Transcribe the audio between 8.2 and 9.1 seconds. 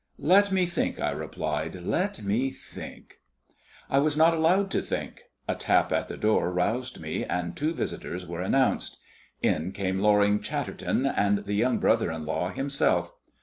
were announced.